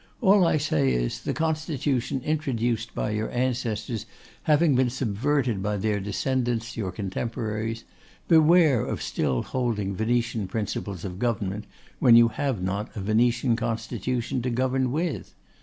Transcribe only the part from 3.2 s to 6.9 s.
ancestors having been subverted by their descendants